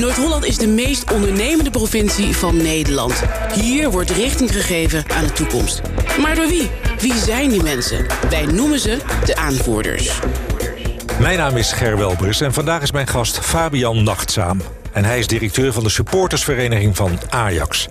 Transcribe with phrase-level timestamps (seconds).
[0.00, 3.22] Noord-Holland is de meest ondernemende provincie van Nederland.
[3.54, 5.80] Hier wordt richting gegeven aan de toekomst.
[6.20, 6.70] Maar door wie?
[6.98, 8.06] Wie zijn die mensen?
[8.30, 10.20] Wij noemen ze de aanvoerders.
[11.18, 14.60] Mijn naam is Ger Welbers en vandaag is mijn gast Fabian Nachtzaam.
[14.92, 17.88] En hij is directeur van de supportersvereniging van Ajax.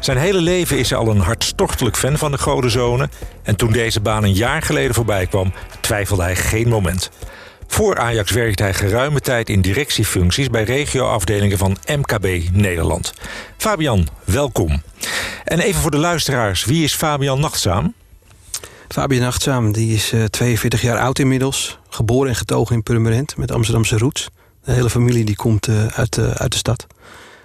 [0.00, 3.08] Zijn hele leven is hij al een hartstochtelijk fan van de Godenzone.
[3.42, 7.10] En toen deze baan een jaar geleden voorbij kwam, twijfelde hij geen moment.
[7.72, 13.12] Voor Ajax werkte hij geruime tijd in directiefuncties bij regioafdelingen van MKB Nederland.
[13.56, 14.82] Fabian, welkom.
[15.44, 17.94] En even voor de luisteraars, wie is Fabian Nachtzaam?
[18.88, 21.78] Fabian Nachtzaam die is 42 jaar oud inmiddels.
[21.88, 24.28] Geboren en getogen in Purmerend met Amsterdamse roots.
[24.64, 26.86] De hele familie die komt uh, uit, uh, uit de stad.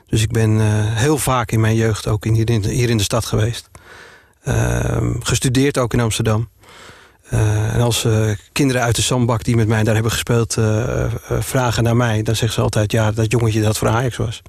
[0.08, 0.64] Dus ik ben uh,
[0.96, 3.70] heel vaak in mijn jeugd ook in, hier, in, hier in de stad geweest.
[4.44, 6.50] Ehm, gestudeerd ook in Amsterdam.
[7.30, 8.08] En als
[8.52, 10.58] kinderen uit de zandbak die met mij daar hebben gespeeld
[11.40, 12.22] vragen naar mij...
[12.24, 14.42] dan zeggen ze altijd ja, dat jongetje dat voor Ajax was.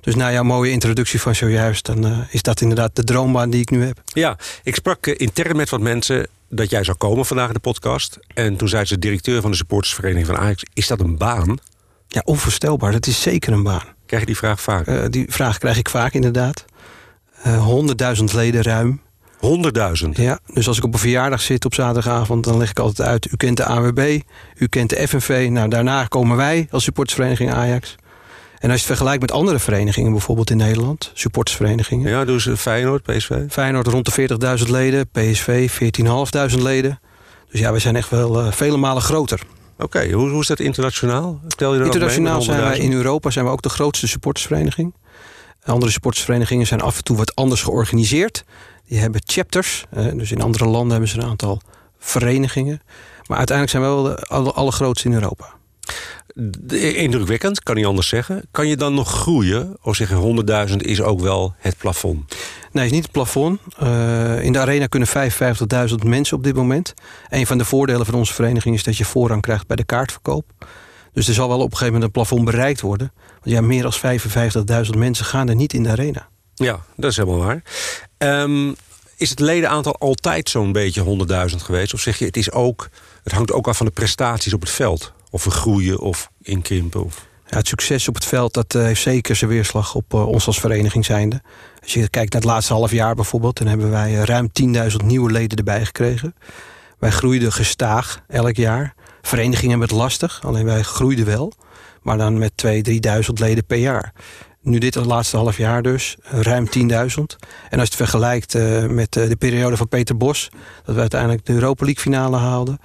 [0.00, 1.86] Dus na jouw mooie introductie van zojuist...
[1.86, 4.00] dan is dat inderdaad de droombaan die ik nu heb.
[4.04, 8.18] Ja, ik sprak intern met wat mensen dat jij zou komen vandaag in de podcast.
[8.34, 10.62] En toen zei ze, directeur van de supportersvereniging van Ajax...
[10.74, 11.58] is dat een baan?
[12.08, 12.92] Ja, onvoorstelbaar.
[12.92, 13.84] Dat is zeker een baan.
[14.06, 15.12] Krijg je die vraag vaak?
[15.12, 16.64] Die vraag krijg ik vaak, inderdaad.
[17.42, 19.00] Honderdduizend leden ruim.
[19.38, 20.16] Honderdduizend?
[20.16, 22.44] Ja, dus als ik op een verjaardag zit op zaterdagavond...
[22.44, 24.20] dan leg ik altijd uit, u kent de AWB,
[24.56, 25.48] u kent de FNV.
[25.50, 27.96] Nou, daarna komen wij als supportersvereniging Ajax.
[28.58, 31.10] En als je het vergelijkt met andere verenigingen, bijvoorbeeld in Nederland...
[31.14, 32.10] supportersverenigingen.
[32.10, 33.32] Ja, dus Feyenoord, PSV?
[33.48, 35.70] Feyenoord rond de 40.000 leden, PSV
[36.56, 37.00] 14.500 leden.
[37.50, 39.40] Dus ja, we zijn echt wel uh, vele malen groter.
[39.74, 41.40] Oké, okay, hoe, hoe, is dat internationaal?
[41.56, 44.94] Tel je internationaal zijn wij in Europa zijn we ook de grootste supportersvereniging.
[45.64, 48.44] Andere supportersverenigingen zijn af en toe wat anders georganiseerd.
[48.88, 49.84] Die hebben chapters.
[49.90, 51.60] dus in andere landen hebben ze een aantal
[51.98, 52.80] verenigingen.
[53.26, 55.56] Maar uiteindelijk zijn we wel de alle, allergrootste in Europa.
[56.94, 58.42] Indrukwekkend, kan niet anders zeggen.
[58.50, 59.76] Kan je dan nog groeien?
[59.82, 62.36] Of zeggen 100.000 is ook wel het plafond?
[62.72, 63.60] Nee, is niet het plafond.
[63.82, 66.94] Uh, in de arena kunnen 55.000 mensen op dit moment.
[67.28, 70.44] Een van de voordelen van onze vereniging is dat je voorrang krijgt bij de kaartverkoop.
[71.12, 73.12] Dus er zal wel op een gegeven moment een plafond bereikt worden.
[73.40, 73.92] Want ja, meer dan
[74.86, 76.28] 55.000 mensen gaan er niet in de arena.
[76.54, 77.62] Ja, dat is helemaal waar.
[78.18, 78.76] Um,
[79.18, 81.94] is het ledenaantal altijd zo'n beetje 100.000 geweest?
[81.94, 82.88] Of zeg je, het, is ook,
[83.22, 85.12] het hangt ook af van de prestaties op het veld?
[85.30, 87.04] Of we groeien of inkrimpen?
[87.04, 87.26] Of...
[87.44, 90.60] Het succes op het veld dat, uh, heeft zeker zijn weerslag op uh, ons als
[90.60, 91.42] vereniging zijnde.
[91.82, 93.58] Als je kijkt naar het laatste half jaar bijvoorbeeld...
[93.58, 96.34] dan hebben wij uh, ruim 10.000 nieuwe leden erbij gekregen.
[96.98, 98.94] Wij groeiden gestaag elk jaar.
[99.22, 101.52] Verenigingen het lastig, alleen wij groeiden wel.
[102.02, 104.12] Maar dan met 2.000, 3.000 leden per jaar.
[104.60, 106.72] Nu dit het laatste half jaar dus, ruim 10.000.
[106.80, 107.18] En als
[107.70, 108.54] je het vergelijkt
[108.88, 110.48] met de periode van Peter Bos...
[110.84, 112.78] dat we uiteindelijk de Europa League finale haalden...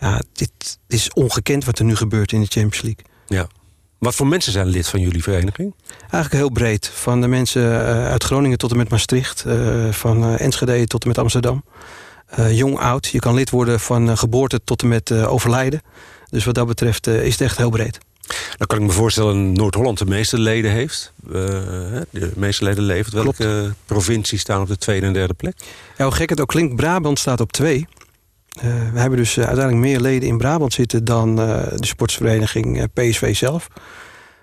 [0.00, 3.04] Ja, dit is ongekend wat er nu gebeurt in de Champions League.
[3.26, 3.46] Ja.
[3.98, 5.74] Wat voor mensen zijn lid van jullie vereniging?
[6.00, 6.90] Eigenlijk heel breed.
[6.94, 9.44] Van de mensen uh, uit Groningen tot en met Maastricht.
[9.90, 11.64] Van Enschede tot en met Amsterdam.
[12.50, 13.06] jong, oud.
[13.06, 15.80] Je kan lid worden van geboorte tot en met overlijden.
[16.30, 17.98] Dus wat dat betreft is het echt heel breed.
[18.60, 21.12] Dan kan ik me voorstellen dat Noord-Holland de meeste leden heeft.
[21.22, 23.14] de meeste leden levert.
[23.14, 25.56] Welke provincies staan op de tweede en derde plek?
[25.96, 27.86] Ja, hoe gek het ook klinkt, Brabant staat op twee.
[28.56, 28.62] Uh,
[28.92, 33.68] we hebben dus uh, uiteindelijk meer leden in Brabant zitten dan de sportsvereniging PSV zelf.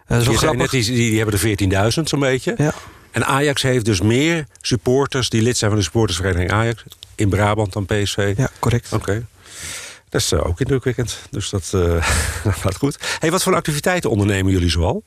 [0.07, 0.71] dat is wel grappig.
[0.71, 2.53] Net, die, die, hebben er 14.000 zo'n beetje.
[2.57, 2.73] Ja.
[3.11, 6.83] En Ajax heeft dus meer supporters die lid zijn van de supportersvereniging Ajax
[7.15, 8.33] in Brabant dan PSV.
[8.37, 8.93] Ja, correct.
[8.93, 9.09] Oké.
[9.09, 9.25] Okay.
[10.09, 11.19] Dat is ook indrukwekkend.
[11.29, 11.75] Dus dat
[12.43, 12.97] gaat goed.
[13.19, 15.03] Hey, wat voor activiteiten ondernemen jullie zoal?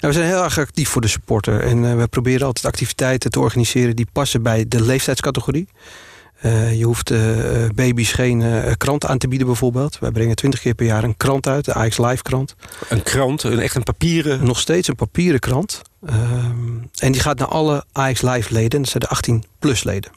[0.00, 1.60] Nou, we zijn heel erg actief voor de supporter.
[1.60, 5.68] En we proberen altijd activiteiten te organiseren die passen bij de leeftijdscategorie.
[6.42, 7.18] Uh, je hoeft uh,
[7.74, 8.44] baby's geen
[8.76, 9.98] krant aan te bieden bijvoorbeeld.
[9.98, 12.54] Wij brengen twintig keer per jaar een krant uit, de Ajax Live krant.
[12.88, 14.44] Een krant, een, echt een papieren?
[14.44, 15.82] Nog steeds een papieren krant.
[16.94, 20.10] en die gaat naar alle Ajax Live leden, dat zijn de 18 plus leden.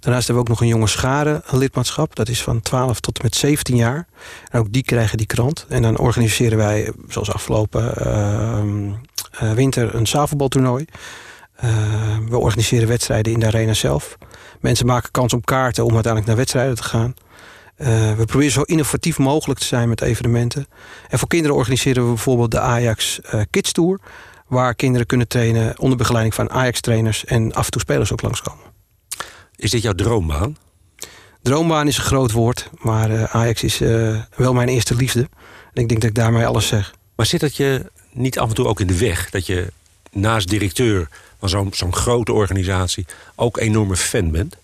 [0.00, 2.16] Daarnaast hebben we ook nog een jonge schare lidmaatschap.
[2.16, 4.06] Dat is van 12 tot en met 17 jaar.
[4.50, 5.66] En ook die krijgen die krant.
[5.68, 10.84] En dan organiseren wij, zoals afgelopen ehm, winter, een zaalvoetbaltoernooi.
[12.28, 14.16] we organiseren wedstrijden in de arena zelf.
[14.60, 17.14] Mensen maken kans op kaarten om uiteindelijk naar wedstrijden te gaan.
[17.82, 20.66] Uh, we proberen zo innovatief mogelijk te zijn met evenementen.
[21.08, 24.00] En voor kinderen organiseren we bijvoorbeeld de Ajax uh, Kids Tour.
[24.46, 27.24] Waar kinderen kunnen trainen onder begeleiding van Ajax-trainers...
[27.24, 28.71] en af en toe spelers ook langskomen.
[29.62, 30.56] Is dit jouw droombaan?
[31.42, 33.78] Droombaan is een groot woord, maar uh, Ajax is
[34.36, 35.28] wel mijn eerste liefde.
[35.72, 36.94] En ik denk dat ik daarmee alles zeg.
[37.16, 39.30] Maar zit dat je niet af en toe ook in de weg?
[39.30, 39.72] Dat je
[40.10, 44.56] naast directeur van zo'n zo'n grote organisatie ook enorme fan bent?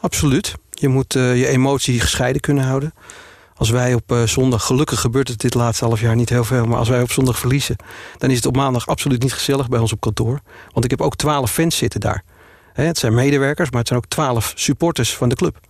[0.00, 0.54] Absoluut.
[0.70, 2.94] Je moet uh, je emotie gescheiden kunnen houden.
[3.56, 6.66] Als wij op uh, zondag, gelukkig gebeurt het dit laatste half jaar niet heel veel...
[6.66, 7.76] maar als wij op zondag verliezen...
[8.18, 10.40] dan is het op maandag absoluut niet gezellig bij ons op kantoor.
[10.72, 12.24] Want ik heb ook twaalf fans zitten daar.
[12.86, 15.60] Het zijn medewerkers, maar het zijn ook twaalf supporters van de club.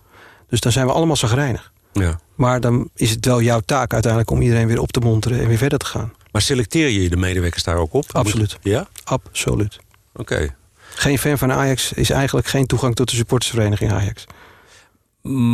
[0.49, 1.71] Dus dan zijn we allemaal zagrijnig.
[1.93, 2.19] Ja.
[2.35, 5.47] Maar dan is het wel jouw taak uiteindelijk om iedereen weer op te monteren en
[5.47, 6.13] weer verder te gaan.
[6.31, 8.05] Maar selecteer je de medewerkers daar ook op?
[8.11, 8.57] Absoluut.
[8.61, 8.87] Ja?
[9.03, 9.79] Absoluut.
[10.13, 10.55] Oké.
[10.93, 14.25] Geen fan van Ajax is eigenlijk geen toegang tot de supportersvereniging Ajax.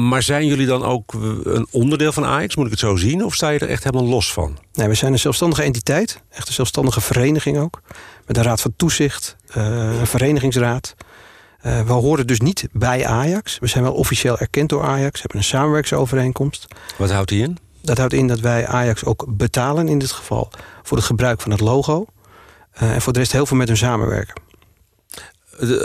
[0.07, 1.13] Maar zijn jullie dan ook
[1.43, 3.25] een onderdeel van Ajax, moet ik het zo zien?
[3.25, 4.57] Of sta je er echt helemaal los van?
[4.73, 6.21] Nee, we zijn een zelfstandige entiteit.
[6.29, 7.81] Echt een zelfstandige vereniging ook.
[8.25, 10.95] Met een raad van toezicht, uh, een verenigingsraad.
[11.65, 13.59] Uh, we horen dus niet bij Ajax.
[13.59, 15.11] We zijn wel officieel erkend door Ajax.
[15.13, 16.67] We hebben een samenwerkingsovereenkomst.
[16.97, 17.57] Wat houdt die in?
[17.81, 20.51] Dat houdt in dat wij Ajax ook betalen in dit geval...
[20.83, 22.05] voor het gebruik van het logo.
[22.81, 24.41] Uh, en voor de rest heel veel met hun samenwerken.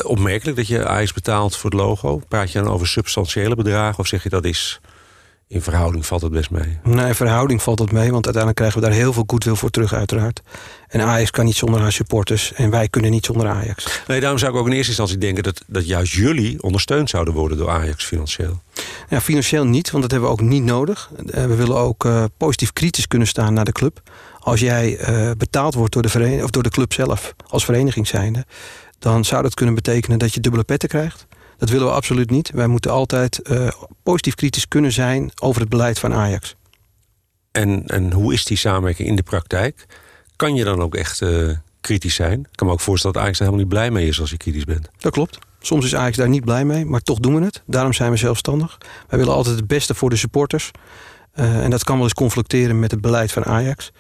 [0.03, 2.23] Opmerkelijk dat je Ajax betaalt voor het logo.
[2.29, 4.81] Praat je dan over substantiële bedragen of zeg je dat is
[5.51, 6.79] in verhouding valt het best mee?
[6.83, 9.71] Nee, in verhouding valt het mee, want uiteindelijk krijgen we daar heel veel goodwill voor
[9.71, 10.43] terug uiteraard.
[10.89, 14.03] En Ajax kan niet zonder haar supporters en wij kunnen niet zonder Ajax.
[14.07, 17.35] Nee, daarom zou ik ook in eerste instantie denken dat, dat juist jullie ondersteund zouden
[17.35, 18.63] worden door Ajax financieel.
[19.09, 21.11] Ja, financieel niet, want dat hebben we ook niet nodig.
[21.27, 24.03] Eh, we willen ook uh, positief kritisch kunnen staan naar de club.
[24.41, 28.47] Als jij uh, betaald wordt door de, of door de club zelf als vereniging zijnde,
[28.99, 31.27] dan zou dat kunnen betekenen dat je dubbele petten krijgt.
[31.61, 32.51] Dat willen we absoluut niet.
[32.51, 33.69] Wij moeten altijd uh,
[34.03, 36.57] positief kritisch kunnen zijn over het beleid van Ajax.
[37.53, 39.87] En, en hoe is die samenwerking in de praktijk?
[40.37, 42.41] Kan je dan ook echt uh, kritisch zijn?
[42.41, 44.37] Ik kan me ook voorstellen dat Ajax er helemaal niet blij mee is als je
[44.37, 44.89] kritisch bent.
[44.99, 45.39] Dat klopt.
[45.61, 47.63] Soms is Ajax daar niet blij mee, maar toch doen we het.
[47.67, 48.79] Daarom zijn we zelfstandig.
[49.09, 50.71] Wij willen altijd het beste voor de supporters.
[51.35, 53.93] Uh, en dat kan wel eens conflicteren met het beleid van Ajax.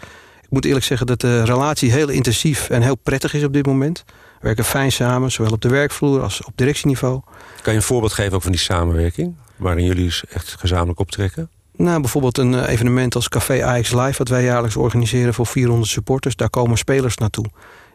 [0.42, 3.66] Ik moet eerlijk zeggen dat de relatie heel intensief en heel prettig is op dit
[3.66, 4.04] moment.
[4.40, 7.20] We werken fijn samen, zowel op de werkvloer als op directieniveau.
[7.62, 9.34] Kan je een voorbeeld geven ook van die samenwerking?
[9.56, 11.50] Waarin jullie echt gezamenlijk optrekken?
[11.76, 14.18] Nou, bijvoorbeeld een eh, evenement als Café Ajax Live...
[14.18, 16.36] wat wij jaarlijks organiseren voor 400 supporters.
[16.36, 17.44] Daar komen spelers naartoe.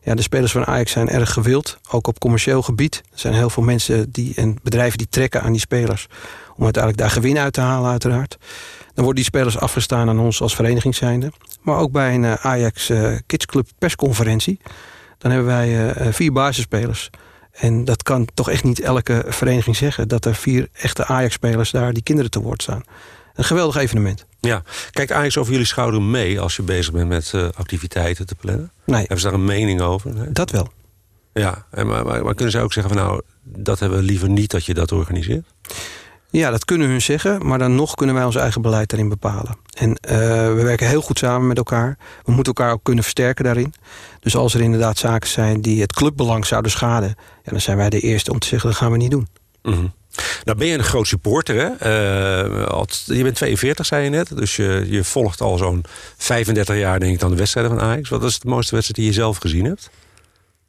[0.01, 2.95] Ja, de spelers van Ajax zijn erg gewild, ook op commercieel gebied.
[2.95, 6.07] Er zijn heel veel mensen die, en bedrijven die trekken aan die spelers...
[6.56, 8.38] om uiteindelijk daar gewin uit te halen uiteraard.
[8.94, 11.31] Dan worden die spelers afgestaan aan ons als vereniging zijnde.
[11.62, 14.59] Maar ook bij een uh, Ajax uh, Kids Club persconferentie...
[15.25, 17.10] dan hebben wij uh, vier basisspelers...
[17.51, 20.07] En dat kan toch echt niet elke vereniging zeggen...
[20.07, 22.83] dat er vier echte Ajax-spelers daar die kinderen te woord staan.
[23.36, 24.25] Een geweldig evenement.
[24.39, 26.39] Ja, kijkt Ajax over jullie schouder mee...
[26.39, 28.72] als je bezig bent met uh, activiteiten te plannen?
[28.86, 29.00] Nee.
[29.00, 30.13] Hebben ze daar een mening over?
[30.13, 30.31] Nee?
[30.31, 30.72] Dat wel.
[31.33, 33.04] Ja, en maar, maar, maar, kunnen ze ook zeggen van...
[33.04, 35.45] nou, dat hebben we liever niet dat je dat organiseert?
[36.36, 39.58] Ja, dat kunnen hun zeggen, maar dan nog kunnen wij ons eigen beleid daarin bepalen.
[39.78, 40.18] En uh,
[40.56, 41.98] we werken heel goed samen met elkaar.
[42.24, 43.74] We moeten elkaar ook kunnen versterken daarin.
[44.20, 47.16] Dus als er inderdaad zaken zijn die het clubbelang zouden schaden...
[47.44, 49.28] Ja, dan zijn wij de eerste om te zeggen, dat gaan we niet doen.
[49.64, 49.94] Mm -hmm.
[50.44, 51.70] Nou ben je een groot supporter, hè?
[51.70, 54.38] Uh, je bent 42, zei je net.
[54.38, 55.84] Dus je, je volgt al zo'n
[56.18, 58.10] 35 jaar, denk ik, dan de wedstrijden van Ajax.
[58.10, 59.90] Wat is de mooiste wedstrijd die je zelf gezien hebt?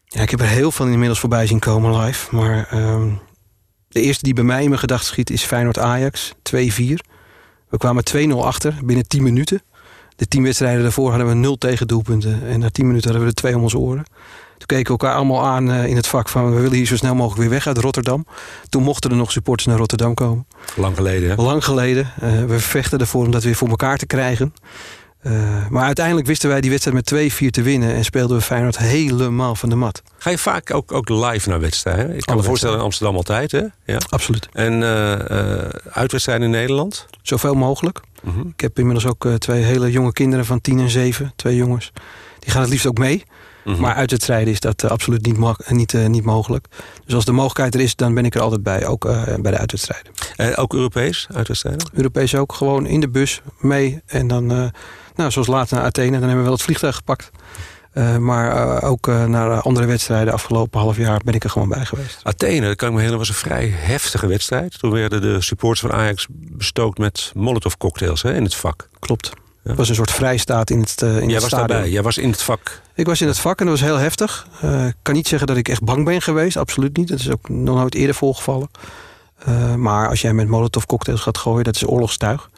[0.04, 2.34] Ja, ik heb er heel veel inmiddels voorbij zien komen live.
[2.34, 3.04] Maar uh,
[3.96, 6.56] de eerste die bij mij in mijn gedachten schiet is Feyenoord-Ajax, 2-4.
[7.68, 9.62] We kwamen 2-0 achter binnen 10 minuten.
[10.16, 12.46] De 10 wedstrijden daarvoor hadden we 0 tegendoelpunten.
[12.46, 14.04] En na 10 minuten hadden we er twee om onze oren.
[14.58, 16.54] Toen keken we elkaar allemaal aan uh, in het vak van...
[16.54, 18.26] we willen hier zo snel mogelijk weer weg uit Rotterdam.
[18.68, 20.46] Toen mochten er nog supporters naar Rotterdam komen.
[20.76, 21.42] Lang geleden, hè?
[21.42, 22.12] Lang geleden.
[22.22, 24.54] Uh, we vechten ervoor om dat weer voor elkaar te krijgen.
[25.26, 27.94] Uh, maar uiteindelijk wisten wij die wedstrijd met 2-4 te winnen...
[27.94, 30.02] en speelden we Feyenoord helemaal van de mat.
[30.18, 32.16] Ga je vaak ook, ook live naar wedstrijden?
[32.16, 33.62] Ik kan me voorstellen in Amsterdam altijd, hè?
[33.84, 33.98] Ja.
[34.08, 34.48] Absoluut.
[34.52, 34.82] En
[35.90, 37.06] uitwedstrijden in Nederland?
[37.22, 38.00] Zoveel mogelijk.
[38.22, 38.34] -huh.
[38.52, 41.32] Ik heb inmiddels ook twee hele jonge kinderen van 10 en 7.
[41.36, 41.92] Twee jongens.
[42.38, 43.24] Die gaan het liefst ook mee.
[43.64, 43.78] -huh.
[43.78, 46.66] Maar uitwedstrijden is dat absoluut niet, niet, niet mogelijk.
[47.04, 48.86] Dus als de mogelijkheid er is, dan ben ik er altijd bij.
[48.86, 49.02] Ook
[49.40, 50.12] bij de uitwedstrijden.
[50.36, 51.88] En ook Europees uitwedstrijden?
[51.92, 52.52] Europees ook.
[52.52, 54.02] Gewoon in de bus mee.
[54.06, 54.72] En dan,
[55.16, 57.30] nou, zoals later naar Athene, dan hebben we wel het vliegtuig gepakt.
[57.94, 61.68] Uh, maar uh, ook uh, naar andere wedstrijden afgelopen half jaar ben ik er gewoon
[61.68, 62.20] bij geweest.
[62.22, 64.78] Athene, dat kan ik me herinneren, was een vrij heftige wedstrijd.
[64.78, 68.88] Toen werden de supporters van Ajax bestookt met molotov cocktails hè, in het vak.
[68.98, 69.30] Klopt.
[69.34, 69.40] Ja.
[69.62, 71.68] Het was een soort vrijstaat in het, in Jij het was stadion.
[71.68, 72.80] daarbij, jij was in het vak.
[72.94, 74.46] Ik was in het vak en dat was heel heftig.
[74.86, 77.08] Ik kan niet zeggen dat ik echt bang ben geweest, absoluut niet.
[77.08, 78.68] Dat is ook nog nooit eerder voorgevallen.
[79.76, 82.48] maar als jij met molotov cocktails gaat gooien, dat is oorlogstuig.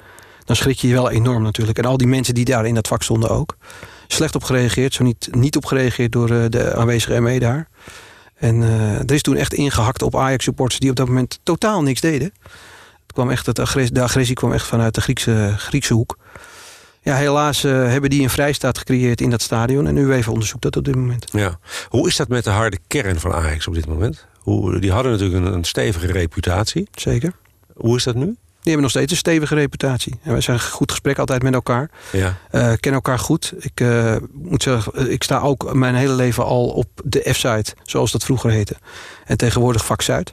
[0.49, 1.79] Dan schrik je je wel enorm natuurlijk.
[1.79, 3.57] En al die mensen die daar in dat vak stonden ook
[4.07, 4.95] slecht op gereageerd.
[4.95, 7.69] Zo niet, niet op gereageerd door uh, de aanwezige ME daar.
[8.35, 10.81] En uh, er is toen echt ingehakt op Ajax-supporters...
[10.81, 12.33] die op dat moment totaal niks deden.
[13.03, 16.19] Het kwam echt, het agressie, de agressie kwam echt vanuit de Griekse, Griekse hoek.
[17.03, 19.87] Ja, helaas uh, hebben die een vrijstaat gecreëerd in dat stadion.
[19.87, 21.25] En UEFA onderzoekt dat op dit moment.
[21.33, 21.59] Ja.
[21.89, 24.27] Hoe is dat met de harde kern van Ajax op dit moment?
[24.39, 26.89] Hoe, die hadden natuurlijk een, een stevige reputatie.
[26.93, 27.33] Zeker.
[27.75, 28.37] Hoe is dat nu?
[28.73, 30.19] Hebben nog steeds een stevige reputatie.
[30.23, 31.91] En wij zijn goed gesprek altijd met elkaar.
[32.13, 32.27] Ja.
[32.27, 33.53] Uh, kennen elkaar goed.
[33.59, 38.13] Ik uh, moet zeggen, ik sta ook mijn hele leven al op de F-site, zoals
[38.13, 38.77] dat vroeger heette.
[39.25, 40.33] En tegenwoordig vak Zuid.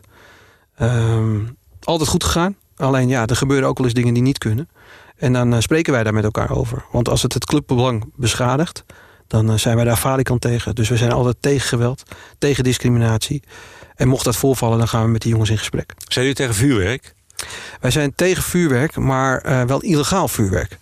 [0.82, 2.56] Um, altijd goed gegaan.
[2.76, 4.70] Alleen ja, er gebeuren ook wel eens dingen die niet kunnen.
[5.18, 6.86] En dan uh, spreken wij daar met elkaar over.
[6.92, 8.84] Want als het het clubbelang beschadigt,
[9.28, 10.76] dan zijn wij daar falikant tegen.
[10.76, 12.04] Dus we zijn altijd tegen geweld,
[12.38, 13.44] tegen discriminatie.
[13.96, 15.94] En mocht dat voorvallen, dan gaan we met die jongens in gesprek.
[15.98, 17.16] Zijn jullie tegen vuurwerk?
[17.80, 20.78] Wij zijn tegen vuurwerk, maar uh, wel illegaal vuurwerk.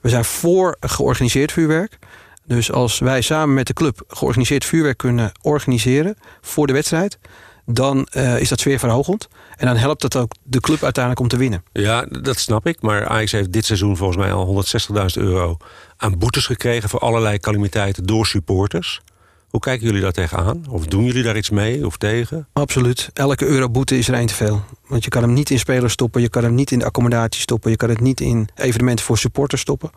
[0.00, 1.98] We zijn voor georganiseerd vuurwerk.
[2.46, 7.18] Dus als wij samen met de club georganiseerd vuurwerk kunnen organiseren voor de wedstrijd,
[7.66, 9.28] dan uh, is dat sfeerverhogend.
[9.56, 11.64] En dan helpt dat ook de club uiteindelijk om te winnen.
[11.72, 12.82] Ja, dat snap ik.
[12.82, 15.56] Maar Ajax heeft dit seizoen volgens mij al 160.000 euro
[15.96, 19.00] aan boetes gekregen voor allerlei calamiteiten door supporters.
[19.50, 20.64] Hoe kijken jullie daar tegenaan?
[20.70, 22.48] Of doen jullie daar iets mee of tegen?
[22.52, 23.10] Absoluut.
[23.12, 24.64] Elke euro boete is er één te veel.
[24.86, 26.20] Want je kan hem niet in spelers stoppen.
[26.20, 27.70] Je kan hem niet in accommodatie stoppen.
[27.70, 29.90] Je kan het niet in evenementen voor supporters stoppen.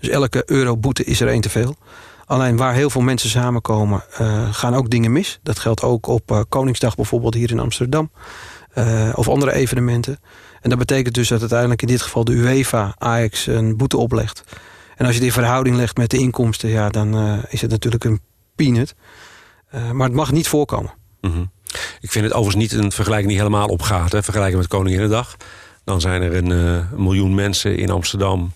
[0.00, 1.76] Dus elke euro boete is er één te veel.
[2.26, 5.38] Alleen waar heel veel mensen samenkomen, uh, gaan ook dingen mis.
[5.42, 8.10] Dat geldt ook op uh, Koningsdag bijvoorbeeld hier in Amsterdam.
[8.74, 10.18] Uh, of andere evenementen.
[10.60, 14.44] En dat betekent dus dat uiteindelijk in dit geval de UEFA Ajax een boete oplegt.
[14.96, 18.20] En als je die verhouding legt met de inkomsten, ja, dan is het natuurlijk een
[18.56, 18.94] peanut.
[19.74, 20.92] Uh, maar het mag niet voorkomen.
[21.20, 21.50] Mm -hmm.
[22.00, 24.12] Ik vind het overigens niet een vergelijking die helemaal opgaat.
[24.12, 24.22] Hè.
[24.22, 25.36] Vergelijken met Koninginnedag.
[25.84, 28.52] Dan zijn er een, uh, miljoen mensen in Amsterdam.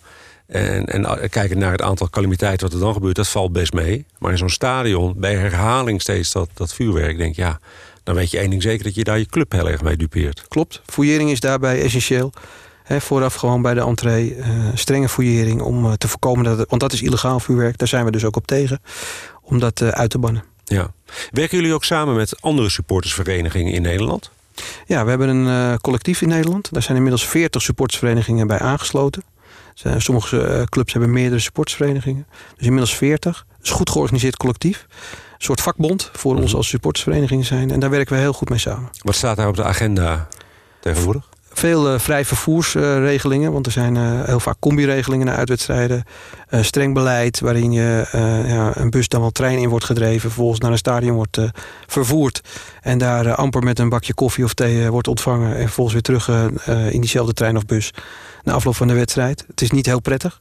[0.47, 4.07] En, en kijken naar het aantal calamiteiten wat er dan gebeurt, dat valt best mee.
[4.19, 7.59] Maar in zo'n stadion, bij herhaling steeds dat, dat vuurwerk, denk je, ja,
[8.03, 10.45] dan weet je één ding zeker dat je daar je club heel erg mee dupeert.
[10.49, 10.83] Klopt.
[10.87, 12.33] Fouillering is daarbij essentieel.
[12.83, 16.69] He, vooraf gewoon bij de entree uh, strenge fouillering om uh, te voorkomen dat het,
[16.69, 18.81] want dat is illegaal vuurwerk, daar zijn we dus ook op tegen,
[19.43, 20.45] om dat uh, uit te bannen.
[20.65, 20.93] Ja.
[21.31, 24.31] Werken jullie ook samen met andere supportersverenigingen in Nederland?
[24.87, 26.73] Ja, we hebben een collectief in Nederland.
[26.73, 29.23] Daar zijn inmiddels 40 supportersverenigingen bij aangesloten.
[29.97, 32.27] Sommige clubs hebben meerdere supportersverenigingen.
[32.57, 33.45] Dus inmiddels 40.
[33.57, 34.87] Het is een goed georganiseerd collectief.
[34.89, 37.71] Een soort vakbond voor ons als supportersvereniging zijn.
[37.71, 38.91] En daar werken we heel goed mee samen.
[38.99, 40.29] Wat staat daar op de agenda
[40.81, 41.29] tegenwoordig?
[41.53, 46.05] Veel uh, vrij vervoersregelingen, want er zijn uh, heel vaak combi-regelingen naar uitwedstrijden.
[46.51, 48.07] streng beleid waarin je
[48.47, 51.39] ja, een bus dan wel trein in wordt gedreven, vervolgens naar een stadion wordt
[51.87, 52.41] vervoerd.
[52.83, 55.57] En daar amper met een bakje koffie of thee wordt ontvangen.
[55.57, 56.29] En vervolgens weer terug
[56.93, 57.93] in diezelfde trein of bus
[58.43, 59.45] na afloop van de wedstrijd.
[59.47, 60.41] Het is niet heel prettig.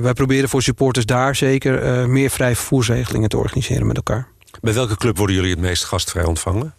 [0.00, 4.28] wij proberen voor supporters daar zeker meer vrij vervoersregelingen te organiseren met elkaar.
[4.60, 6.74] Bij welke club worden jullie het meest gastvrij ontvangen?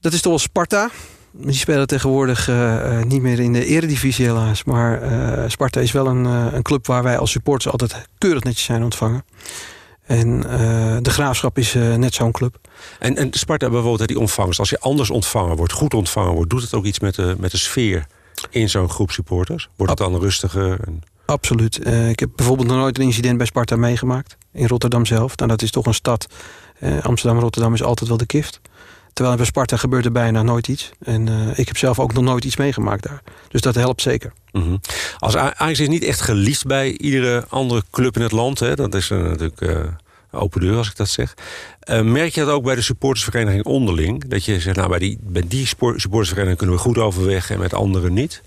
[0.00, 0.90] Dat is toch wel Sparta.
[1.32, 4.64] Die spelen tegenwoordig uh, niet meer in de eredivisie helaas.
[4.64, 8.64] Maar uh, Sparta is wel een, een, club waar wij als supporters altijd keurig netjes
[8.64, 9.24] zijn ontvangen.
[10.02, 10.40] En
[11.02, 12.58] de Graafschap is net zo'n club.
[12.98, 14.58] En, en Sparta bijvoorbeeld, die ontvangst.
[14.58, 16.50] Als je anders ontvangen wordt, goed ontvangen wordt...
[16.50, 18.06] doet het ook iets met de, met de sfeer
[18.50, 19.68] in zo'n groep supporters?
[19.76, 20.78] Wordt het dan rustiger?
[20.86, 21.02] En...
[21.24, 21.86] Absoluut.
[21.86, 24.36] ik heb bijvoorbeeld nog nooit een incident bij Sparta meegemaakt.
[24.52, 25.36] In Rotterdam zelf.
[25.36, 26.26] Nou, dat is toch een stad.
[27.02, 28.60] Amsterdam-Rotterdam is altijd wel de kift.
[29.12, 30.90] Terwijl bij Sparta gebeurt er bijna nooit iets.
[31.04, 33.22] En uh, ik heb zelf ook nog nooit iets meegemaakt daar.
[33.48, 34.32] Dus dat helpt zeker.
[34.52, 34.80] -hmm.
[35.18, 38.58] Als Ajax is niet echt geliefd bij iedere andere club in het land.
[38.58, 38.74] Hè?
[38.74, 39.80] Dat is uh, natuurlijk uh,
[40.30, 41.34] open deur als ik dat zeg.
[42.02, 44.28] merk je dat ook bij de supportersvereniging onderling?
[44.28, 47.74] Dat je zegt, nou bij die, bij die supportersvereniging kunnen we goed overweg en met
[47.74, 48.42] anderen niet?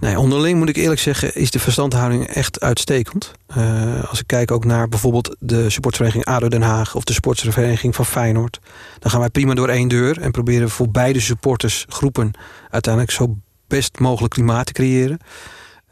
[0.00, 3.32] Nee, onderling moet ik eerlijk zeggen, is de verstandhouding echt uitstekend.
[3.56, 7.94] Uh, als ik kijk ook naar bijvoorbeeld de supportvereniging ADO Den Haag of de supportersvereniging
[7.94, 8.58] van Feyenoord,
[8.98, 12.30] dan gaan wij prima door één deur en proberen voor beide supportersgroepen
[12.70, 15.18] uiteindelijk zo best mogelijk klimaat te creëren.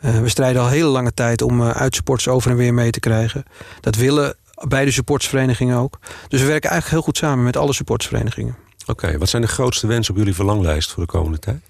[0.04, 3.00] Uh, we strijden al hele lange tijd om uh, uitsupporters over en weer mee te
[3.00, 3.44] krijgen.
[3.80, 4.36] Dat willen
[4.68, 5.98] beide supportersverenigingen ook.
[6.28, 8.56] Dus we werken eigenlijk heel goed samen met alle supportersverenigingen.
[8.86, 11.60] Oké, wat zijn de grootste wensen op jullie verlanglijst voor de komende tijd?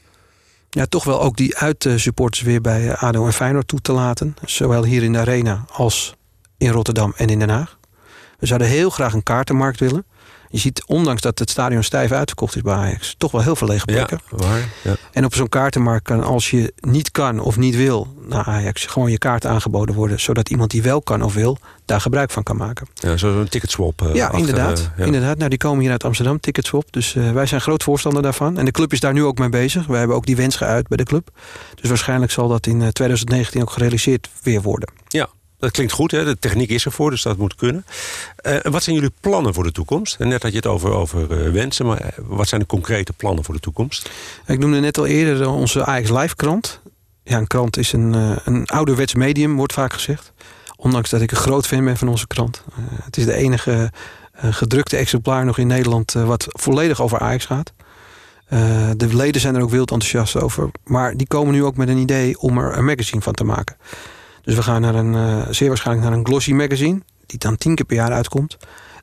[0.75, 4.37] Ja, toch wel ook die uitsupporters weer bij eh, ADO en Feyenoord toe te laten.
[4.45, 6.15] Zowel hier in de Arena als
[6.59, 7.79] in Rotterdam en in Den Haag.
[8.39, 10.05] We zouden heel graag een kaartenmarkt willen.
[10.55, 13.15] Je ziet, ondanks dat het stadion stijf uitverkocht is bij Ajax...
[13.19, 14.21] toch wel heel veel lege plekken.
[14.31, 14.95] Ja, waar, ja.
[15.13, 18.15] En op zo'n kaartenmarkt kan, als je niet kan of niet wil...
[18.29, 20.21] naar Ajax, gewoon je kaart aangeboden worden...
[20.21, 22.87] zodat iemand die wel kan of wil, daar gebruik van kan maken.
[22.95, 24.03] Ja, zo'n ticketswap.
[24.03, 24.79] Uh, ja, achter, inderdaad.
[24.79, 25.05] Uh, ja.
[25.05, 25.37] inderdaad.
[25.37, 26.93] Nou, die komen hier uit Amsterdam, ticketswap.
[26.93, 28.59] Dus uh, wij zijn groot voorstander daarvan.
[28.59, 29.87] En de club is daar nu ook mee bezig.
[29.87, 31.31] We hebben ook die wens geuit bij de club.
[31.75, 34.93] Dus waarschijnlijk zal dat in 2019 ook gerealiseerd weer worden.
[35.09, 35.29] Ja,
[35.65, 36.25] dat klinkt goed, hè?
[36.25, 37.85] de techniek is ervoor, dus dat moet kunnen.
[38.43, 40.19] Uh, wat zijn jullie plannen voor de toekomst?
[40.19, 43.55] Net had je het over, over uh, wensen, maar wat zijn de concrete plannen voor
[43.55, 44.11] de toekomst?
[44.47, 46.81] Ik noemde net al eerder onze Ajax Live krant.
[47.23, 50.33] Ja, een krant is een, een ouderwets medium, wordt vaak gezegd.
[50.77, 52.65] Ondanks dat ik een groot fan ben van onze krant.
[53.05, 53.93] het is de enige
[54.33, 56.13] gedrukte exemplaar nog in Nederland...
[56.13, 57.73] wat volledig over Ajax gaat.
[58.97, 60.71] De leden zijn er ook wild enthousiast over.
[60.85, 63.77] Maar die komen nu ook met een idee om er een magazine van te maken.
[64.45, 67.01] Dus we gaan naar een, uh, zeer waarschijnlijk naar een glossy magazine.
[67.27, 68.57] Die dan tien keer per jaar uitkomt.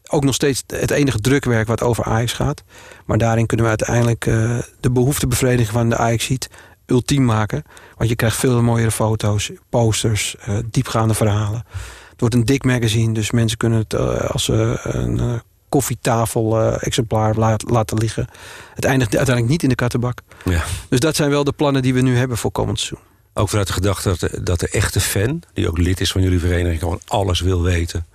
[0.07, 2.63] Ook nog steeds het enige drukwerk wat over Ajax gaat.
[3.05, 6.49] Maar daarin kunnen we uiteindelijk uh, de behoeftebevrediging van de Ajax-ziet
[6.85, 7.63] ultiem maken.
[7.97, 11.63] Want je krijgt veel mooiere foto's, posters, diepgaande verhalen.
[12.09, 13.95] Het wordt een dik magazine, dus mensen kunnen het
[14.31, 18.27] als ze een koffietafel-exemplaar laten liggen.
[18.75, 20.21] Het eindigt uiteindelijk niet in de kattenbak.
[20.45, 20.63] Ja.
[20.89, 23.09] Dus dat zijn wel de plannen die we nu hebben voor komend seizoen.
[23.33, 26.21] Ook vanuit de gedachte dat de, dat de echte fan, die ook lid is van
[26.21, 28.05] jullie vereniging, gewoon alles wil weten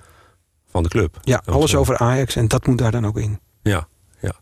[0.71, 1.19] van de club.
[1.23, 3.41] Ja, alles over Ajax en dat moet daar dan ook in.
[3.63, 3.89] Ja,
[4.21, 4.33] ja.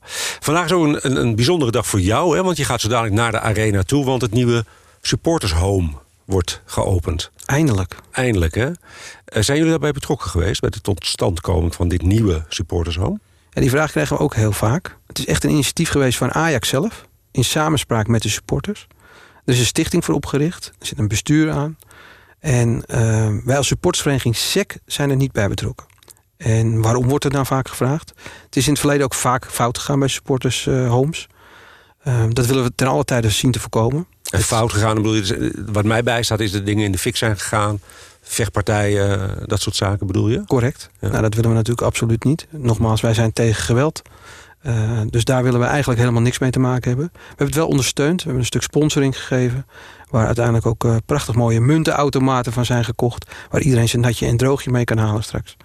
[0.41, 2.43] Vandaag is ook een, een, een bijzondere dag voor jou, hè?
[2.43, 4.65] want je gaat zo dadelijk naar de arena toe, want het nieuwe
[5.01, 5.91] supporters home
[6.25, 7.31] wordt geopend.
[7.45, 7.97] Eindelijk.
[8.11, 8.71] Eindelijk, hè?
[9.25, 13.19] Eh, zijn jullie daarbij betrokken geweest bij de totstandkoming van dit nieuwe supportershome?
[13.51, 14.97] Ja, die vraag krijgen we ook heel vaak.
[15.07, 18.87] Het is echt een initiatief geweest van Ajax zelf, in samenspraak met de supporters.
[19.45, 21.79] Er is een stichting voor opgericht, er zit een bestuur aan.
[22.39, 25.87] En uh, wij als supportersvereniging SEC zijn er niet bij betrokken.
[26.37, 28.13] En waarom wordt er nou vaak gevraagd?
[28.45, 31.29] Het is in het verleden ook vaak fout gegaan bij supporters uh, homes.
[32.07, 34.07] Uh, dat willen we ten alle tijde zien te voorkomen.
[34.31, 37.39] En fout gegaan, bedoel je, wat mij bijstaat is dat dingen in de fik zijn
[37.39, 37.81] gegaan
[38.23, 40.45] vechtpartijen, dat soort zaken bedoel je?
[40.47, 40.91] Correct.
[41.01, 42.47] Nou, dat willen we natuurlijk absoluut niet.
[42.51, 44.03] Nogmaals, wij zijn tegen geweld.
[44.67, 47.11] Uh, dus daar willen we eigenlijk helemaal niks mee te maken hebben.
[47.13, 48.17] We hebben het wel ondersteund.
[48.17, 49.67] We hebben een stuk sponsoring gegeven.
[50.11, 53.31] Waar uiteindelijk ook uh, prachtig mooie muntenautomaten van zijn gekocht.
[53.51, 55.57] Waar iedereen zijn natje en droogje mee kan halen straks.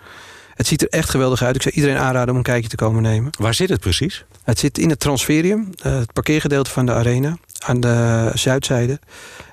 [0.53, 1.55] Het ziet er echt geweldig uit.
[1.55, 3.31] Ik zou iedereen aanraden om een kijkje te komen nemen.
[3.37, 4.25] Waar zit het precies?
[4.43, 5.69] Het zit in het transferium.
[5.85, 7.37] Uh, het parkeergedeelte van de arena.
[7.59, 8.99] Aan de zuidzijde.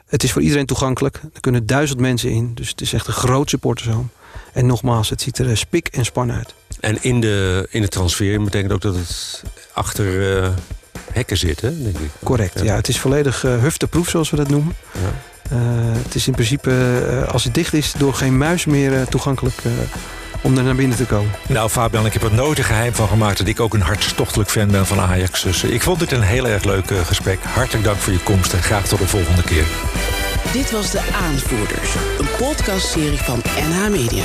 [0.06, 1.20] Het is voor iedereen toegankelijk.
[1.34, 2.54] Er kunnen duizend mensen in.
[2.54, 4.06] Dus het is echt een groot supportershome.
[4.52, 6.54] En nogmaals, het ziet er eh, spik en span uit.
[6.86, 10.48] En in de, in de transfer betekent ook dat het achter uh,
[11.12, 12.10] hekken zit, hè, denk ik.
[12.22, 12.74] Correct, ja.
[12.74, 14.76] Het is volledig uh, hufteproef, zoals we dat noemen.
[14.92, 15.00] Ja.
[15.52, 15.58] Uh,
[16.02, 16.72] het is in principe,
[17.30, 19.54] als het dicht is, door geen muis meer toegankelijk
[20.40, 21.30] om er naar binnen te komen.
[21.48, 23.38] Nou Fabian, ik heb er nooit een geheim van gemaakt...
[23.38, 25.42] dat ik ook een hartstochtelijk fan ben van Ajax.
[25.42, 27.38] Dus ik vond dit een heel erg leuk gesprek.
[27.42, 29.64] Hartelijk dank voor je komst en graag tot de volgende keer.
[30.52, 34.24] Dit was De Aanvoerders, een podcastserie van NH Media.